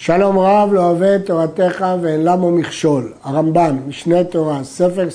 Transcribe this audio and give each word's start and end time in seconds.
שלום 0.00 0.38
רב 0.38 0.72
לא 0.72 0.80
אוהב 0.80 1.02
את 1.02 1.26
תורתך 1.26 1.86
ואין 2.02 2.24
למו 2.24 2.50
מכשול. 2.50 3.12
הרמב"ם, 3.22 3.78
משנה 3.88 4.24
תורה, 4.24 4.64
ספר 4.64 5.08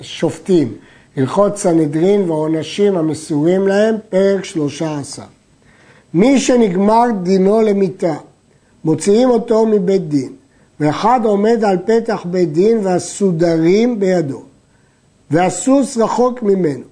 שופטים, 0.00 0.74
הלכות 1.16 1.56
סנהדרין 1.56 2.30
והעונשים 2.30 2.96
המסורים 2.96 3.68
להם, 3.68 3.94
פרק 4.08 4.44
שלושה 4.44 4.98
עשר. 4.98 5.22
מי 6.14 6.40
שנגמר 6.40 7.04
דינו 7.22 7.60
למיתה, 7.60 8.14
מוציאים 8.84 9.30
אותו 9.30 9.66
מבית 9.66 10.08
דין, 10.08 10.32
ואחד 10.80 11.20
עומד 11.24 11.64
על 11.64 11.78
פתח 11.86 12.26
בית 12.30 12.52
דין 12.52 12.78
והסודרים 12.82 14.00
בידו, 14.00 14.42
והסוס 15.30 15.96
רחוק 15.96 16.42
ממנו, 16.42 16.84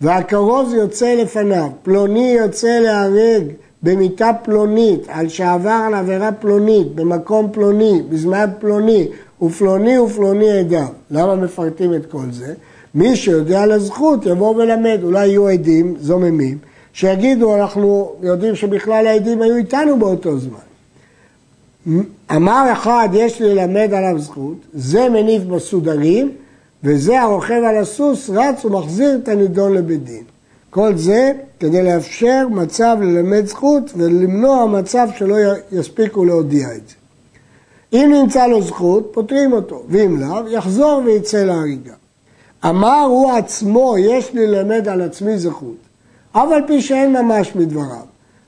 והכרוז 0.00 0.74
יוצא 0.74 1.14
לפניו, 1.14 1.68
פלוני 1.82 2.36
יוצא 2.40 2.78
להרג 2.78 3.44
במיטה 3.86 4.30
פלונית, 4.42 5.06
על 5.08 5.28
שעבר 5.28 5.80
על 5.86 5.94
עבירה 5.94 6.32
פלונית, 6.32 6.94
במקום 6.94 7.48
פלוני, 7.52 8.02
בזמן 8.08 8.50
פלוני, 8.58 9.08
ופלוני 9.42 9.98
ופלוני 9.98 10.50
עדיו. 10.50 10.86
למה 11.10 11.34
מפרטים 11.34 11.94
את 11.94 12.06
כל 12.06 12.24
זה? 12.30 12.54
מי 12.94 13.16
שיודע 13.16 13.62
על 13.62 13.72
הזכות 13.72 14.26
יבוא 14.26 14.54
ולמד, 14.56 14.98
אולי 15.02 15.26
יהיו 15.26 15.48
עדים 15.48 15.94
זוממים, 16.00 16.58
שיגידו 16.92 17.56
אנחנו 17.56 18.12
יודעים 18.22 18.54
שבכלל 18.54 19.06
העדים 19.06 19.42
היו 19.42 19.56
איתנו 19.56 19.98
באותו 19.98 20.38
זמן. 20.38 20.66
אמר 22.36 22.68
אחד 22.72 23.08
יש 23.12 23.42
ללמד 23.42 23.94
עליו 23.94 24.18
זכות, 24.18 24.56
זה 24.74 25.08
מניף 25.08 25.42
בסודרים 25.42 26.32
וזה 26.84 27.20
הרוכב 27.20 27.62
על 27.68 27.76
הסוס 27.76 28.30
רץ 28.30 28.64
ומחזיר 28.64 29.18
את 29.22 29.28
הנידון 29.28 29.74
לבית 29.74 30.04
דין. 30.04 30.24
כל 30.76 30.96
זה 30.96 31.32
כדי 31.60 31.82
לאפשר 31.82 32.46
מצב 32.50 32.96
ללמד 33.00 33.46
זכות 33.46 33.90
ולמנוע 33.96 34.66
מצב 34.66 35.08
שלא 35.16 35.36
יספיקו 35.72 36.24
להודיע 36.24 36.68
את 36.76 36.88
זה. 36.88 36.94
אם 37.92 38.12
נמצא 38.14 38.46
לו 38.46 38.62
זכות, 38.62 39.10
פותרים 39.12 39.52
אותו, 39.52 39.82
ואם 39.88 40.20
לאו, 40.20 40.48
יחזור 40.48 41.02
ויצא 41.04 41.44
להריגה. 41.44 41.92
אמר 42.64 43.04
הוא 43.08 43.32
עצמו, 43.32 43.94
יש 43.98 44.32
לי 44.34 44.46
ללמד 44.46 44.88
על 44.88 45.02
עצמי 45.02 45.38
זכות, 45.38 45.76
אף 46.32 46.48
על 46.52 46.62
פי 46.66 46.82
שאין 46.82 47.12
ממש 47.12 47.54
מדבריו. 47.54 48.06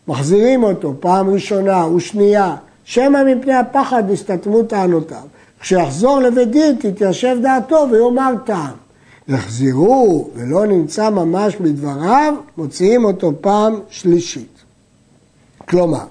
מחזירים 0.08 0.62
אותו 0.62 0.94
פעם 1.00 1.30
ראשונה 1.30 1.86
ושנייה, 1.86 2.56
שמא 2.84 3.18
מפני 3.24 3.54
הפחד 3.54 4.10
הסתתמו 4.10 4.62
טענותיו. 4.62 5.22
כשיחזור 5.60 6.20
לבית 6.20 6.50
דין 6.50 6.76
תתיישב 6.80 7.36
דעתו 7.42 7.86
ויאמר 7.90 8.34
טעם. 8.44 8.87
יחזירו 9.28 10.30
ולא 10.34 10.66
נמצא 10.66 11.10
ממש 11.10 11.56
בדבריו, 11.56 12.34
מוציאים 12.56 13.04
אותו 13.04 13.32
פעם 13.40 13.74
שלישית. 13.90 14.58
כלומר, 15.68 16.04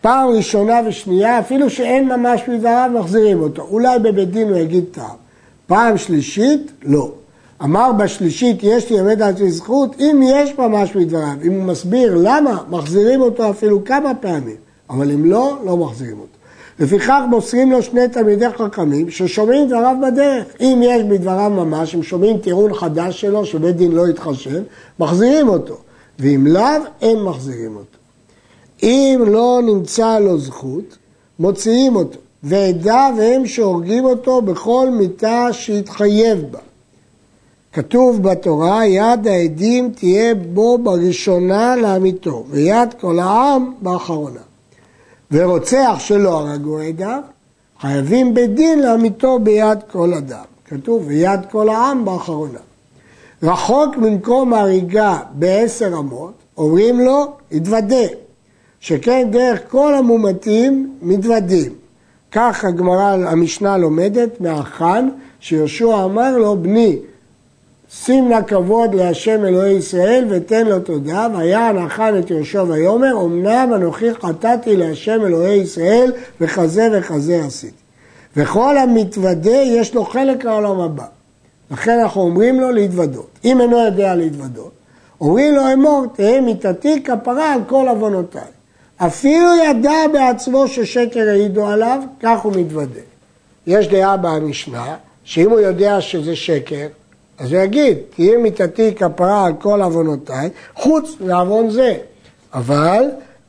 פעם 0.00 0.28
ראשונה 0.28 0.80
ושנייה, 0.86 1.38
אפילו 1.38 1.70
שאין 1.70 2.08
ממש 2.08 2.42
בדבריו, 2.48 2.90
מחזירים 2.94 3.40
אותו. 3.40 3.62
אולי 3.62 3.98
בבית 3.98 4.30
דין 4.30 4.48
הוא 4.48 4.56
יגיד 4.56 4.84
טעם. 4.90 5.16
פעם 5.66 5.98
שלישית, 5.98 6.72
לא. 6.82 7.10
אמר 7.62 7.92
בשלישית, 7.92 8.58
יש 8.62 8.90
לי 8.90 9.00
עמד 9.00 9.22
על 9.22 9.34
עצמי 9.34 9.50
זכות, 9.50 10.00
אם 10.00 10.20
יש 10.24 10.58
ממש 10.58 10.96
בדבריו, 10.96 11.36
אם 11.44 11.52
הוא 11.52 11.62
מסביר 11.62 12.14
למה, 12.22 12.62
מחזירים 12.70 13.20
אותו 13.20 13.50
אפילו 13.50 13.84
כמה 13.84 14.14
פעמים, 14.14 14.56
אבל 14.90 15.10
אם 15.10 15.24
לא, 15.24 15.58
לא 15.64 15.76
מחזירים 15.76 16.18
אותו. 16.20 16.35
לפיכך 16.80 17.20
מוסרים 17.30 17.72
לו 17.72 17.82
שני 17.82 18.08
תלמידי 18.08 18.50
חכמים 18.50 19.10
ששומעים 19.10 19.66
דבריו 19.66 19.96
בדרך. 20.02 20.46
אם 20.60 20.80
יש 20.84 21.02
בדבריו 21.02 21.50
ממש, 21.50 21.94
הם 21.94 22.02
שומעים 22.02 22.38
טיעון 22.38 22.74
חדש 22.74 23.20
שלו, 23.20 23.44
שבית 23.44 23.76
דין 23.76 23.92
לא 23.92 24.08
יתחשב, 24.08 24.62
מחזירים 24.98 25.48
אותו. 25.48 25.76
ואם 26.18 26.46
לאו, 26.46 26.82
אין 27.02 27.22
מחזירים 27.22 27.76
אותו. 27.76 27.98
אם 28.82 29.20
לא 29.26 29.60
נמצא 29.62 30.18
לו 30.18 30.38
זכות, 30.38 30.96
מוציאים 31.38 31.96
אותו. 31.96 32.18
ועדיו 32.42 33.14
הם 33.22 33.46
שהורגים 33.46 34.04
אותו 34.04 34.42
בכל 34.42 34.88
מיתה 34.90 35.48
שיתחייב 35.52 36.44
בה. 36.50 36.58
כתוב 37.72 38.22
בתורה, 38.22 38.86
יד 38.86 39.26
העדים 39.26 39.90
תהיה 39.90 40.34
בו 40.34 40.78
בראשונה 40.78 41.76
לאמיתו, 41.76 42.44
ויד 42.50 42.94
כל 43.00 43.18
העם 43.18 43.72
באחרונה. 43.80 44.45
ורוצח 45.30 45.96
שלא 45.98 46.38
הרגו 46.38 46.78
עדיו, 46.78 47.20
חייבים 47.80 48.34
בדין 48.34 48.78
להמיתו 48.78 49.38
ביד 49.38 49.78
כל 49.90 50.14
אדם. 50.14 50.44
כתוב, 50.64 51.02
ויד 51.06 51.40
כל 51.50 51.68
העם 51.68 52.04
באחרונה. 52.04 52.58
רחוק 53.42 53.96
ממקום 53.96 54.54
הריגה 54.54 55.18
בעשר 55.32 55.98
אמות, 55.98 56.32
אומרים 56.58 57.00
לו, 57.00 57.32
התוודה, 57.52 58.06
שכן 58.80 59.28
דרך 59.30 59.60
כל 59.68 59.94
המומתים 59.94 60.96
מתוודים. 61.02 61.72
כך 62.32 62.64
הגמרא, 62.64 63.16
המשנה 63.26 63.76
לומדת 63.76 64.40
מהחאן, 64.40 65.08
שיהושע 65.40 66.04
אמר 66.04 66.38
לו, 66.38 66.56
בני, 66.62 66.98
שים 67.90 68.28
נא 68.28 68.42
כבוד 68.46 68.94
להשם 68.94 69.44
אלוהי 69.44 69.72
ישראל 69.72 70.24
ותן 70.28 70.66
לו 70.66 70.80
תודה, 70.80 71.28
והיה 71.34 71.68
הנחן 71.68 72.14
את 72.18 72.30
יהושע 72.30 72.62
ויאמר, 72.62 73.12
אמנם 73.24 73.72
אנוכי 73.74 74.14
חטאתי 74.14 74.76
להשם 74.76 75.26
אלוהי 75.26 75.56
ישראל 75.56 76.12
וכזה 76.40 76.88
וכזה 76.92 77.44
עשיתי. 77.44 77.86
וכל 78.36 78.78
המתוודה 78.78 79.50
יש 79.50 79.94
לו 79.94 80.04
חלק 80.04 80.44
לעולם 80.44 80.80
הבא. 80.80 81.04
לכן 81.70 81.98
אנחנו 81.98 82.20
אומרים 82.20 82.60
לו 82.60 82.70
להתוודות. 82.70 83.38
אם 83.44 83.60
אינו 83.60 83.84
יודע 83.84 84.14
להתוודות, 84.14 84.70
אומרים 85.20 85.54
לו 85.54 85.62
אמור, 85.72 86.06
תהא 86.14 86.40
מיתתי 86.40 87.02
כפרה 87.02 87.52
על 87.52 87.60
כל 87.66 87.88
עוונותיי. 87.88 88.42
אפילו 88.96 89.54
ידע 89.64 90.08
בעצמו 90.12 90.68
ששקר 90.68 91.28
העידו 91.28 91.66
עליו, 91.66 92.02
כך 92.22 92.40
הוא 92.40 92.52
מתוודה. 92.56 93.00
יש 93.66 93.88
דעה 93.88 94.16
במשנה, 94.16 94.94
שאם 95.24 95.50
הוא 95.50 95.60
יודע 95.60 96.00
שזה 96.00 96.36
שקר, 96.36 96.86
אז 97.38 97.52
הוא 97.52 97.62
יגיד, 97.62 97.98
תהיה 98.14 98.38
מיתתי 98.38 98.94
כפרה 98.94 99.46
על 99.46 99.52
כל 99.58 99.82
עוונותיי, 99.82 100.50
חוץ 100.74 101.10
מעוון 101.20 101.70
זה. 101.70 101.96
אבל 102.54 103.04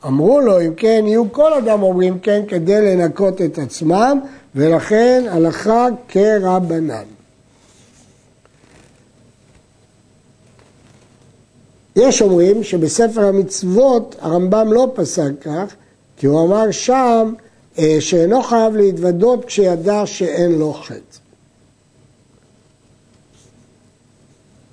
אמרו 0.06 0.40
לו, 0.40 0.60
אם 0.60 0.74
כן, 0.74 1.04
יהיו 1.06 1.32
כל 1.32 1.52
אדם 1.52 1.82
אומרים 1.82 2.18
כן 2.18 2.42
כדי 2.48 2.80
לנקות 2.80 3.42
את 3.42 3.58
עצמם, 3.58 4.20
ולכן 4.54 5.24
הלכה 5.30 5.86
כרבנן. 6.08 7.04
יש 11.96 12.22
אומרים 12.22 12.64
שבספר 12.64 13.24
המצוות 13.24 14.16
הרמב"ם 14.20 14.72
לא 14.72 14.92
פסק 14.94 15.30
כך, 15.40 15.74
כי 16.16 16.26
הוא 16.26 16.46
אמר 16.46 16.70
שם 16.70 17.32
אה, 17.78 17.96
שאינו 18.00 18.42
חייב 18.42 18.76
להתוודות 18.76 19.44
כשידע 19.44 20.06
שאין 20.06 20.52
לו 20.52 20.72
חטא. 20.72 21.27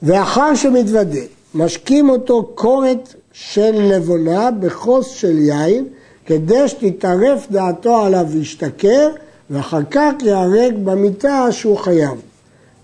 ואחר 0.06 0.56
שמתוודה, 0.56 1.20
משקים 1.56 2.10
אותו 2.10 2.52
כורת 2.56 3.14
של 3.32 3.72
לבונה 3.76 4.52
בכוס 4.52 5.10
של 5.10 5.40
יין, 5.40 5.86
כדי 6.26 6.68
שתתערף 6.68 7.48
דעתו 7.52 7.98
עליו 7.98 8.26
וישתכר, 8.30 9.10
ואחר 9.50 9.82
כך 9.92 10.12
ייהרג 10.24 10.74
במיטה 10.84 11.52
שהוא 11.52 11.78
חייב. 11.78 12.22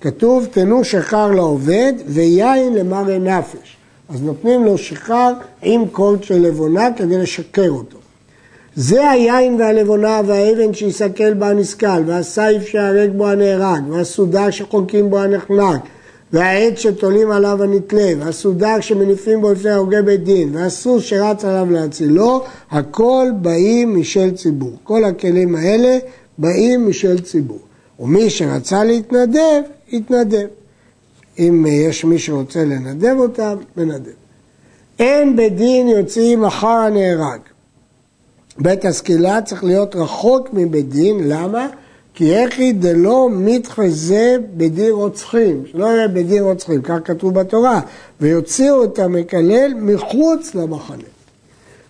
כתוב, 0.01 0.47
תנו 0.51 0.83
שחר 0.83 1.31
לעובד 1.31 1.93
ויין 2.07 2.73
למראה 2.73 3.19
נפש. 3.19 3.77
אז 4.09 4.21
נותנים 4.21 4.65
לו 4.65 4.77
שחר 4.77 5.33
עם 5.61 5.87
קורט 5.87 6.23
של 6.23 6.41
לבונה 6.41 6.87
כדי 6.95 7.17
לשקר 7.17 7.69
אותו. 7.69 7.97
זה 8.75 9.09
היין 9.09 9.55
והלבונה 9.61 10.21
והאבן 10.25 10.73
שיסכל 10.73 11.33
בה 11.33 11.49
הנסכל, 11.49 12.03
והסייף 12.05 12.67
שיהרג 12.67 13.11
בו 13.11 13.27
הנהרג, 13.27 13.81
והסודה 13.89 14.51
שחונקים 14.51 15.09
בו 15.09 15.19
הנחנק, 15.19 15.81
והעץ 16.33 16.79
שתולים 16.79 17.31
עליו 17.31 17.63
הנתלה, 17.63 18.11
והסודר 18.19 18.79
שמניפים 18.79 19.41
בו 19.41 19.51
לפני 19.51 19.73
הוגי 19.73 20.01
בית 20.05 20.23
דין, 20.23 20.55
והסוס 20.55 21.03
שרץ 21.03 21.45
עליו 21.45 21.67
להצילו, 21.71 22.43
הכל 22.71 23.27
באים 23.41 23.99
משל 23.99 24.31
ציבור. 24.31 24.73
כל 24.83 25.03
הכלים 25.03 25.55
האלה 25.55 25.97
באים 26.37 26.89
משל 26.89 27.19
ציבור. 27.19 27.59
ומי 27.99 28.29
שרצה 28.29 28.83
להתנדב, 28.83 29.61
יתנדב. 29.89 30.47
אם 31.39 31.65
יש 31.69 32.05
מי 32.05 32.19
שרוצה 32.19 32.65
לנדב 32.65 33.15
אותם, 33.17 33.55
מנדב. 33.77 34.11
אין 34.99 35.35
בית 35.35 35.55
דין 35.55 35.87
יוצאים 35.87 36.45
אחר 36.45 36.67
הנהרג. 36.67 37.39
בית 38.59 38.85
הסקילה 38.85 39.41
צריך 39.41 39.63
להיות 39.63 39.95
רחוק 39.95 40.49
מבית 40.53 40.89
דין, 40.89 41.17
למה? 41.23 41.67
כי 42.13 42.35
איכי 42.35 42.73
דלא 42.73 43.29
מתחזה 43.31 44.37
בדין 44.57 44.91
רוצחים, 44.91 45.63
שלא 45.71 45.85
יהיה 45.85 46.07
בדין 46.07 46.43
רוצחים, 46.43 46.81
כך 46.81 46.97
כתוב 47.03 47.39
בתורה, 47.39 47.81
ויוציאו 48.21 48.83
את 48.83 48.99
המקלל 48.99 49.73
מחוץ 49.75 50.55
למחנה. 50.55 51.03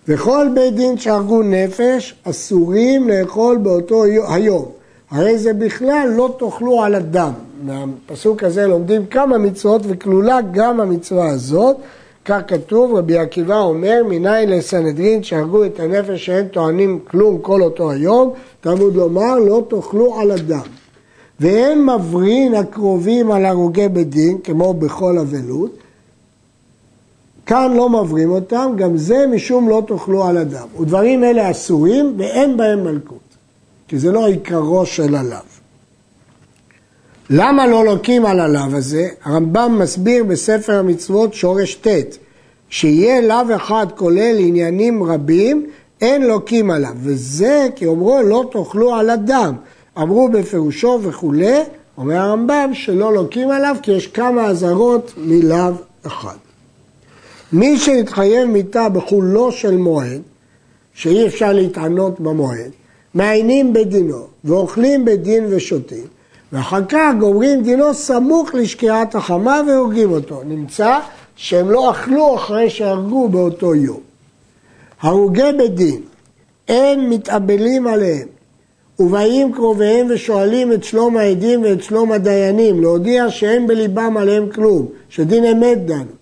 וכל 0.08 0.48
בית 0.54 0.76
דין 0.76 0.98
שהרגו 0.98 1.44
נפש 1.44 2.16
אסורים 2.24 3.10
לאכול 3.10 3.58
באותו 3.58 4.04
היום. 4.04 4.66
הרי 5.12 5.38
זה 5.38 5.54
בכלל 5.54 6.14
לא 6.16 6.36
תאכלו 6.40 6.84
על 6.84 6.96
הדם. 6.96 7.32
מהפסוק 7.64 8.44
הזה 8.44 8.68
לומדים 8.68 9.06
כמה 9.06 9.38
מצוות 9.38 9.82
וכלולה 9.88 10.40
גם 10.52 10.80
המצווה 10.80 11.30
הזאת, 11.30 11.78
כך 12.26 12.40
כתוב, 12.48 12.96
רבי 12.96 13.18
עקיבא 13.18 13.60
אומר, 13.60 14.02
מניין 14.10 14.50
לסנהדרין 14.50 15.24
שהרגו 15.24 15.66
את 15.66 15.80
הנפש 15.80 16.26
שאין 16.26 16.48
טוענים 16.48 17.00
כלום 17.08 17.38
כל 17.42 17.62
אותו 17.62 17.92
היום, 17.92 18.34
תלמוד 18.62 18.96
לומר, 18.96 19.40
לא 19.40 19.64
תאכלו 19.70 20.20
על 20.20 20.32
הדם. 20.32 20.68
ואין 21.40 21.86
מברין 21.86 22.56
הקרובים 22.56 23.32
על 23.32 23.46
הרוגי 23.46 23.88
בית 23.90 24.10
דין, 24.10 24.38
כמו 24.44 24.74
בכל 24.74 25.18
אבלות, 25.18 25.78
כאן 27.46 27.74
לא 27.76 27.90
מברים 27.90 28.32
אותם, 28.32 28.72
גם 28.78 28.98
זה 28.98 29.28
משום 29.28 29.70
לא 29.70 29.84
תאכלו 29.88 30.24
על 30.24 30.38
הדם. 30.38 30.68
ודברים 30.80 31.24
אלה 31.24 31.52
אסורים 31.52 32.14
ואין 32.18 32.58
בהם 32.58 32.84
מלכות, 32.84 33.36
כי 33.88 34.00
זה 34.00 34.12
לא 34.12 34.28
עיקרו 34.28 34.86
של 34.86 35.16
הלאו. 35.16 35.51
למה 37.34 37.68
לא 37.68 37.86
לוקים 37.86 38.26
על 38.26 38.40
הלאו 38.40 38.76
הזה? 38.78 39.08
הרמב"ם 39.24 39.80
מסביר 39.80 40.24
בספר 40.24 40.74
המצוות 40.74 41.34
שורש 41.34 41.76
ט', 41.76 42.18
שיהיה 42.70 43.22
לאו 43.22 43.56
אחד 43.56 43.86
כולל 43.96 44.36
עניינים 44.40 45.04
רבים, 45.04 45.68
אין 46.02 46.28
לוקים 46.28 46.72
עליו, 46.72 46.94
וזה 46.96 47.68
כי 47.76 47.86
אומרו 47.86 48.22
לא 48.22 48.50
תאכלו 48.52 48.96
על 48.96 49.10
הדם. 49.10 49.56
אמרו 49.98 50.30
בפירושו 50.30 51.00
וכולי, 51.02 51.60
אומר 51.98 52.16
הרמב"ם 52.16 52.70
שלא 52.74 53.14
לוקים 53.14 53.50
עליו 53.50 53.76
כי 53.82 53.92
יש 53.92 54.08
כמה 54.08 54.46
אזהרות 54.46 55.14
מלאו 55.18 55.74
אחד. 56.08 56.38
מי 57.54 57.78
שהתחייב 57.78 58.50
מיתה 58.50 58.90
בחולו 58.90 59.52
של 59.52 59.78
מועד, 59.78 60.22
שאי 60.94 61.28
אפשר 61.28 61.54
להתענות 61.54 62.20
במועד, 62.20 62.72
מעיינים 63.14 63.74
בדינו 63.74 64.28
ואוכלים 64.44 65.06
בדין 65.06 65.46
ושותים, 65.50 66.21
ואחר 66.54 66.86
כך 66.90 67.14
גומרים 67.20 67.64
דינו 67.64 67.94
סמוך 67.94 68.54
לשקיעת 68.54 69.16
החמה 69.16 69.62
והורגים 69.68 70.12
אותו. 70.12 70.42
נמצא 70.46 71.00
שהם 71.36 71.70
לא 71.70 71.92
אכלו 71.92 72.36
אחרי 72.36 72.70
שהרגו 72.70 73.30
באותו 73.30 73.76
יום. 73.76 74.00
הרוגי 75.02 75.52
בדין, 75.60 76.02
אין 76.68 77.10
מתאבלים 77.10 77.88
עליהם, 77.88 78.28
ובאים 79.00 79.54
קרוביהם 79.54 80.08
ושואלים 80.10 80.74
את 80.74 80.84
שלום 80.84 81.18
העדים 81.18 81.64
ואת 81.64 81.84
שלום 81.84 82.12
הדיינים, 82.12 82.82
להודיע 82.82 83.30
שאין 83.30 83.68
בליבם 83.68 84.18
עליהם 84.18 84.50
כלום, 84.50 84.88
שדין 85.10 85.46
אמת 85.46 85.86
דנו. 85.86 86.22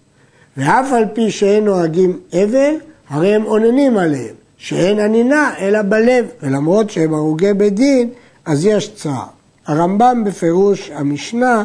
ואף 0.57 0.93
על 0.93 1.05
פי 1.13 1.31
שאין 1.31 1.65
נוהגים 1.65 2.19
אבל, 2.33 2.75
הרי 3.09 3.35
הם 3.35 3.45
אוננים 3.45 3.97
עליהם, 3.97 4.35
שאין 4.57 4.99
ענינה 4.99 5.53
אלא 5.59 5.81
בלב, 5.81 6.25
ולמרות 6.43 6.89
שהם 6.89 7.13
הרוגי 7.13 7.53
בית 7.53 7.73
דין, 7.73 8.09
אז 8.45 8.65
יש 8.65 8.93
צער. 8.95 9.38
הרמב"ם 9.69 10.23
בפירוש 10.23 10.91
המשנה 10.93 11.63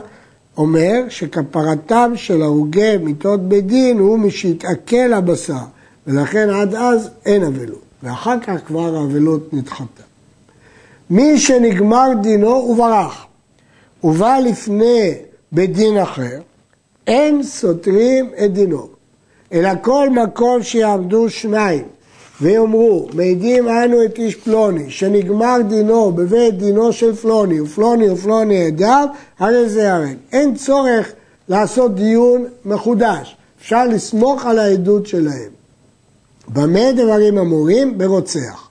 אומר 0.57 1.03
שכפרתם 1.09 2.13
של 2.17 2.43
הרוגי 2.43 2.97
מיתות 2.97 3.49
בית 3.49 3.67
דין 3.67 3.99
הוא 3.99 4.19
משהתעכל 4.19 5.13
הבשר, 5.13 5.65
ולכן 6.07 6.51
עד 6.51 6.75
אז 6.75 7.11
אין 7.27 7.45
אבלות, 7.45 7.83
ואחר 8.03 8.41
כך 8.41 8.67
כבר 8.67 8.97
האבלות 8.97 9.53
נדחתה. 9.53 10.03
מי 11.11 11.39
שנגמר 11.39 12.09
דינו 12.23 12.49
וברח, 12.49 13.27
ובא 14.05 14.39
לפני 14.39 15.15
בית 15.53 15.73
דין 15.73 15.99
אחר, 15.99 16.41
אין 17.07 17.43
סותרים 17.43 18.31
את 18.45 18.53
דינו, 18.53 18.89
אלא 19.53 19.71
כל 19.83 20.11
מקום 20.11 20.63
שיעמדו 20.63 21.31
שניים 21.31 21.85
ויאמרו, 22.45 23.09
מעידים 23.13 23.69
אנו 23.69 24.05
את 24.05 24.19
איש 24.19 24.35
פלוני, 24.35 24.91
שנגמר 24.91 25.57
דינו 25.69 26.13
בבית 26.13 26.59
דינו 26.59 26.93
של 26.93 27.15
פלוני, 27.15 27.61
ופלוני 27.61 28.11
ופלוני 28.11 28.67
עדיו, 28.67 29.07
הרי 29.39 29.69
זה 29.69 29.93
הרג. 29.93 30.17
אין 30.33 30.55
צורך 30.55 31.13
לעשות 31.49 31.95
דיון 31.95 32.45
מחודש, 32.65 33.37
אפשר 33.61 33.85
לסמוך 33.85 34.47
על 34.47 34.59
העדות 34.59 35.07
שלהם. 35.07 35.51
במה 36.49 36.93
דברים 36.93 37.39
אמורים? 37.39 37.99
ברוצח. 37.99 38.69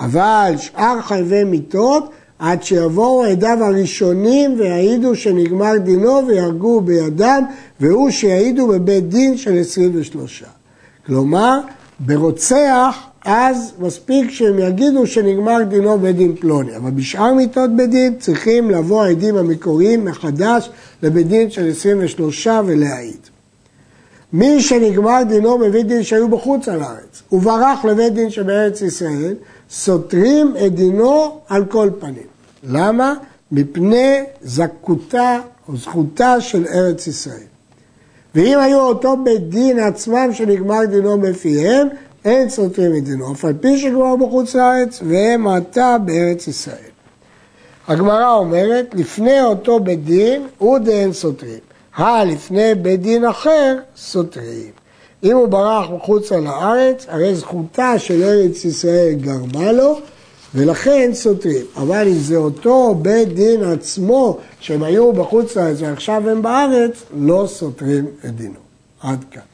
אבל 0.00 0.54
שאר 0.58 1.00
חייבי 1.00 1.44
מיתות 1.44 2.10
עד 2.38 2.62
שיבואו 2.62 3.24
עדיו 3.24 3.58
הראשונים 3.64 4.54
ויעידו 4.58 5.16
שנגמר 5.16 5.76
דינו 5.76 6.26
ויהרגו 6.26 6.80
בידם, 6.80 7.44
והוא 7.80 8.10
שיעידו 8.10 8.68
בבית 8.68 9.08
דין 9.08 9.36
של 9.36 9.60
23. 9.60 10.44
כלומר, 11.06 11.60
ברוצח, 12.06 12.96
אז 13.24 13.72
מספיק 13.78 14.30
שהם 14.30 14.58
יגידו 14.58 15.06
שנגמר 15.06 15.62
דינו 15.68 15.98
בית 15.98 16.16
דין 16.16 16.36
פלוני. 16.36 16.76
אבל 16.76 16.90
בשאר 16.90 17.34
מיתות 17.34 17.76
בית 17.76 17.90
דין 17.90 18.16
צריכים 18.18 18.70
לבוא 18.70 19.04
העדים 19.04 19.36
המקוריים 19.36 20.04
מחדש 20.04 20.70
לבית 21.02 21.26
דין 21.28 21.50
של 21.50 21.70
23 21.70 22.46
ולהעיד. 22.66 23.20
מי 24.32 24.62
שנגמר 24.62 25.22
דינו 25.28 25.58
בבית 25.58 25.86
דין 25.86 26.02
שהיו 26.02 26.28
בחוץ 26.28 26.68
על 26.68 26.82
הארץ, 26.82 27.22
וברח 27.32 27.84
לבית 27.84 28.14
דין 28.14 28.30
שבארץ 28.30 28.80
ישראל, 28.82 29.34
סותרים 29.70 30.54
את 30.66 30.74
דינו 30.74 31.40
על 31.48 31.64
כל 31.64 31.90
פנים. 32.00 32.26
למה? 32.64 33.14
מפני 33.52 34.18
זכותה 34.42 35.38
או 35.68 35.76
זכותה 35.76 36.40
של 36.40 36.66
ארץ 36.66 37.06
ישראל. 37.06 37.51
ואם 38.34 38.58
היו 38.58 38.80
אותו 38.80 39.16
בית 39.24 39.48
דין 39.48 39.78
עצמם 39.78 40.28
שנגמר 40.32 40.84
דינו 40.84 41.20
בפיהם, 41.20 41.88
אין 42.24 42.48
סותרים 42.48 42.96
את 42.96 43.04
דינו, 43.04 43.32
אף 43.32 43.44
על 43.44 43.52
פי 43.60 43.78
שגמר 43.78 44.16
בחוץ 44.16 44.54
לארץ, 44.54 45.00
והם 45.08 45.48
עתה 45.48 45.96
בארץ 46.04 46.48
ישראל. 46.48 46.92
הגמרא 47.88 48.34
אומרת, 48.34 48.94
לפני 48.94 49.42
אותו 49.42 49.80
בית 49.80 50.04
דין, 50.04 50.46
הוא 50.58 50.78
דאין 50.78 51.12
סותרים. 51.12 51.58
הא 51.96 52.24
לפני 52.24 52.74
בית 52.74 53.02
דין 53.02 53.24
אחר, 53.24 53.76
סותרים. 53.96 54.70
אם 55.24 55.36
הוא 55.36 55.48
ברח 55.48 55.90
מחוץ 55.90 56.32
לארץ, 56.32 57.06
הרי 57.08 57.34
זכותה 57.34 57.98
של 57.98 58.22
ארץ 58.22 58.64
ישראל 58.64 59.12
גרמה 59.12 59.72
לו, 59.72 59.98
ולכן 60.54 61.10
סותרים. 61.14 61.66
אבל 61.76 62.08
אם 62.08 62.18
זה 62.18 62.36
אותו 62.36 62.94
בית 62.94 63.34
דין 63.34 63.62
עצמו, 63.62 64.38
שהם 64.60 64.82
היו 64.82 65.12
בחוץ 65.12 65.56
לארץ 65.56 65.76
ועכשיו 65.80 66.30
הם 66.30 66.42
בארץ, 66.42 67.02
לא 67.16 67.44
סותרים 67.48 68.06
את 68.24 68.36
דינו. 68.36 68.58
עד 69.00 69.24
כאן. 69.30 69.51